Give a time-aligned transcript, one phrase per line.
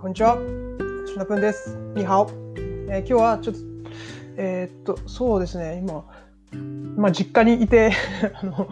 [0.00, 0.36] こんにちは。
[1.08, 1.76] シュナプンです。
[1.96, 2.30] ニハオ。
[2.88, 3.60] えー今日はちょっと、
[4.36, 6.04] えーっと、そうですね、今、
[6.94, 7.90] まあ、実家にいて、
[8.40, 8.68] あの、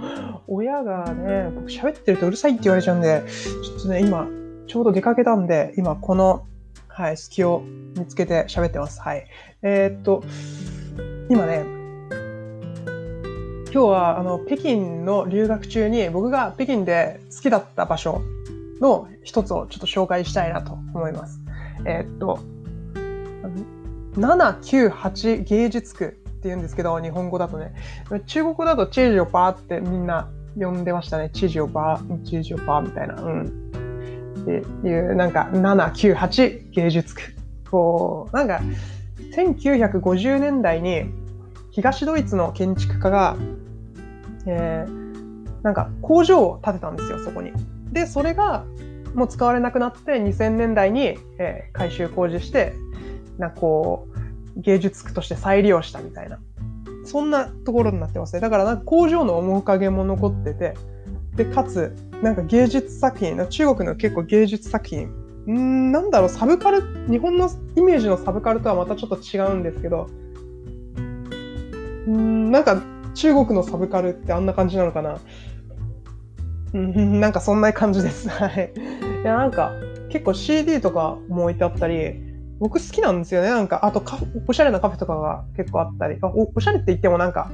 [0.47, 4.29] 親がね、僕喋ってるとうるさいって言われちゃうんで、ちょっとね、今、
[4.69, 6.45] ちょうど出かけたんで、今、この、
[6.87, 7.65] はい、隙を
[7.99, 9.01] 見つけて喋ってます。
[9.01, 9.27] はい。
[9.63, 10.23] えーっと、
[11.29, 11.65] 今ね、
[13.73, 18.23] 今日は、あの、北京の留学中に、僕が北京で好きだった場所
[18.81, 21.41] の一つをちょっと紹介したいなと思います。
[21.85, 22.39] えーっと、
[24.15, 27.75] 798芸術区って言うんですけど、日本語だとね、
[28.27, 31.31] 中国だとチェジオパーってみんな呼んでましたね。
[31.33, 33.15] チェジオパー、チェジオパーみたいな。
[33.15, 33.43] うん。
[33.43, 34.45] っ
[34.83, 37.23] ていう、なんか798芸術区。
[37.71, 38.61] こう、なんか、
[39.35, 41.11] 1950年代に
[41.73, 43.37] 東ドイツの建築家が、
[44.47, 45.07] えー
[45.67, 47.51] なんか工場を建てたんですよ、そこに。
[47.93, 48.65] で、それが
[49.15, 52.75] もう使われなくなって2000年代に、えー改修工事して、
[53.39, 54.09] なこ
[54.57, 56.39] う、芸術区として再利用したみたいな。
[57.05, 58.41] そんなところになってますね。
[58.41, 60.75] だからなんか工場の面影も残ってて、
[61.37, 65.09] で、かつ、なんか芸術作品、中国の結構芸術作品、
[65.47, 70.09] うん、なんだろう、サブカル、日本のイメージのサブカルとはまたちょっと違うんですけど、
[72.07, 72.83] うん、なんか
[73.15, 75.19] 中国のサブカルってあんな感じなのかな。
[76.75, 78.29] うん、なんかそんな感じです。
[78.31, 78.73] はい。
[79.23, 79.73] いや、なんか
[80.09, 82.23] 結構 CD とかも置いてあったり、
[82.59, 83.51] 僕好きなんですよね。
[83.51, 87.51] なんか、あとカフおしゃれなカフェとかが結構あったり、あおおしゃれって言ってもなんか、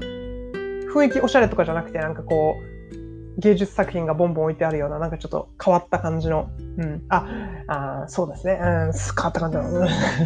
[0.92, 7.26] 雰囲気おしゃれとかじゃなくて、なんかこう、芸術作品がボンボン置いてあるような、なんかちょっと変わった感じの、うん、あ、
[7.66, 8.92] あそうですね、うん、変わっ
[9.32, 9.62] た感じの、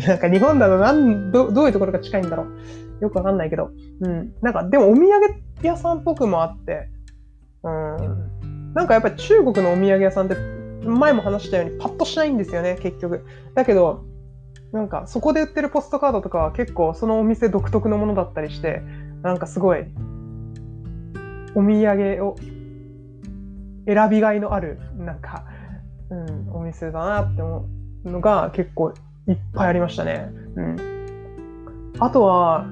[0.07, 2.47] なんか日本だとなんど、どういうところが近いんだろう。
[3.01, 5.11] よくわかんないけど、うん、なんかでもお土産
[5.63, 6.89] 屋さんっぽくもあって、
[7.63, 8.31] うん、
[8.77, 10.37] なんかやっぱり中国のお土産屋さんって、
[10.87, 13.25] 前も話したようにパッとしないんですよね、結局。
[13.55, 14.05] だけど、
[14.71, 18.83] なんかそこで売ってるポストカードとかは結構そのお店独特のものだったりして、
[19.23, 19.87] なんかすごい、
[21.55, 22.37] お土産を
[23.87, 25.45] 選びがいのある、なんか、
[26.11, 27.67] うん、お店だなって思
[28.05, 28.93] うのが結構
[29.27, 30.31] いっぱいありましたね。
[30.55, 30.77] うん。
[31.99, 32.67] あとは、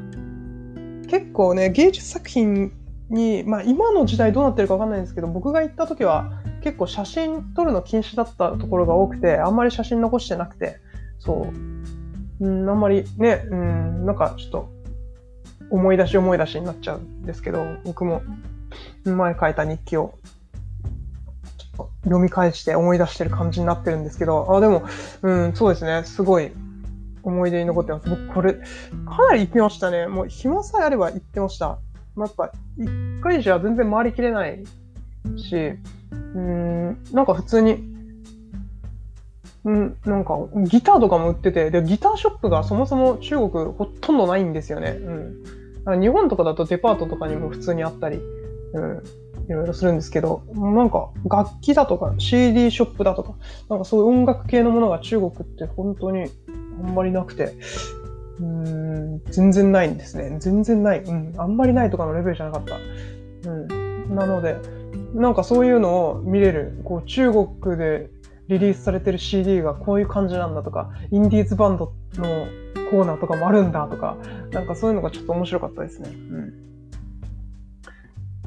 [1.09, 2.73] 結構ね、芸術作品
[3.11, 6.33] に、まあ今の時代どうなってるかわかんないんですけど、僕が行った時は
[6.63, 10.79] 結構写真撮るの禁止だったところが多くて、あんまり写真残してなくて、
[11.19, 11.49] そ
[12.41, 12.45] う。
[12.45, 14.71] うん、あんまりね、うん、なんかちょっと
[15.71, 18.23] 思い出し思い出しになっちゃうんですけど、僕も
[19.05, 20.15] 前書いた日記を
[22.05, 24.83] 読み返して思い出してる感じになってるんですけど、あ、でも、
[25.23, 26.53] うん、そうですね、すごい
[27.23, 28.09] 思い出に残ってます。
[28.09, 28.61] 僕これ、か
[29.29, 30.07] なり行ってましたね。
[30.07, 31.79] もう暇さえあれば行ってました。
[32.17, 34.65] まあ、やっぱ、一回じゃ全然回りきれない
[35.37, 35.57] し、
[36.35, 37.93] うん、なんか普通に、
[39.65, 40.39] うん、なんか
[40.69, 44.91] ギターとかも売ってて、で、ギターショップがそもそも中国ほとんどないんですよね。
[45.87, 46.01] うん。
[46.01, 48.19] 日本とかだとデパートとかにも普通にあったり、
[48.75, 49.03] うん、
[49.49, 53.35] いろいろするんですけど、なんか楽器だとか CD ショップだとか、
[53.69, 56.27] なんかそういう音楽系のものが中国って本当に
[56.83, 57.53] あんまりなくて、
[58.41, 60.37] うん、全然ないんですね。
[60.41, 61.01] 全然ない。
[61.01, 62.77] うん、あんまりないとかのレベルじゃなかった。
[63.51, 64.15] うん。
[64.15, 64.57] なので、
[65.15, 68.11] なんかそういうのを見れる、こう中国で
[68.49, 72.47] リリースされてる CD がこういう感じなんだとか、インディーズバンドの
[72.91, 74.17] コーナーとかもあるんだとか、
[74.51, 76.11] なんかそういうのがちょっと面白かったですね。
[76.11, 76.53] うん。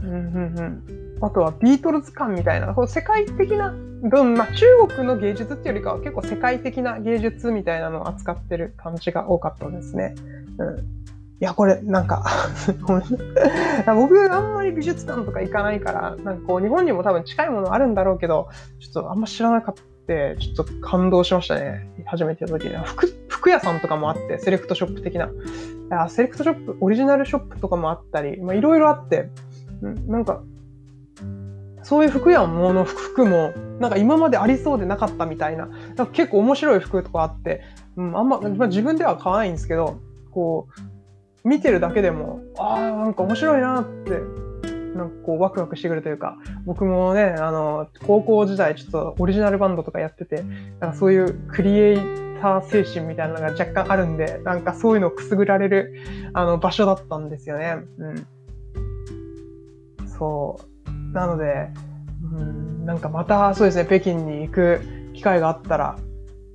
[0.04, 10.16] うんうんうん、あとはビートルズ感みたいな、世界的な、うんまあ、中国の芸術っていうよりかは結構世界的な芸術みたいなのを扱ってる感じが多かったですね。
[10.60, 10.82] うん、い
[11.40, 12.26] や、これなんか
[13.96, 19.82] 僕あんまり美術館とか行かないから、なんかこう日本にも多分近いものあるんだろうけど、ちょっとあんま知らなかった。
[20.08, 21.90] ちょっと感動しましたね。
[22.06, 22.78] 初めての時に。
[22.78, 25.30] 服、服屋さんとかもあって、セレクトショップ的な。
[26.08, 29.30] セレクトショップ、オリジナルショップとかもあったり、まあいろいろあって、
[29.82, 30.42] なんか、
[31.84, 37.62] そういう服やもの服も、なんか今までありそうでなかったみたいな、なんか結構面白い服とかあって、
[37.96, 40.00] うん、あんま、まあ、自分では買わないんですけど、
[40.32, 40.68] こ
[41.44, 44.22] う、見てるだけでも、ああ、なんか面白いなって、
[44.98, 50.44] なんかこうワクワクしてくるというか、僕もね、あの、高校時代ちょっとオリジナルバンドとかやってて、
[50.80, 51.98] なんかそういうクリエイ
[52.42, 55.94] ター精神みたいなのが若干あるんで、なんかそういうのをくすぐられる、
[56.34, 57.78] あの、場所だったんですよね。
[58.00, 58.28] うん。
[60.18, 61.14] そう。
[61.14, 61.70] なので、
[62.24, 64.82] うん、なんかまたそうですね、北京に行く
[65.14, 65.98] 機会があったら、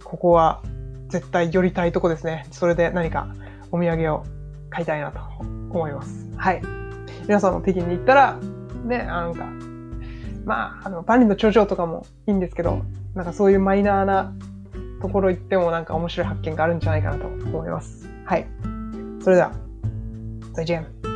[0.04, 0.62] ここは
[1.08, 2.46] 絶対寄りたいとこですね。
[2.50, 3.28] それで何か
[3.70, 4.24] お土産を
[4.70, 6.30] 買いたいなと思います。
[6.36, 6.62] はい。
[7.22, 8.38] 皆さんも北京に行ったら、
[8.84, 9.44] ね、なんか、
[10.44, 12.82] まあ、あの、万里の長城とかもいいんですけど、
[13.14, 14.32] なんかそういうマイナーな
[15.00, 18.08] ところ行ってもなんか面白い発見があるんじゃないかなと思います。
[18.24, 18.46] はい。
[19.20, 19.52] それでは、
[20.54, 21.11] 再见。